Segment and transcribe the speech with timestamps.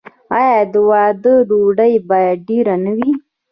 [0.39, 3.11] آیا د واده ډوډۍ باید ډیره نه وي؟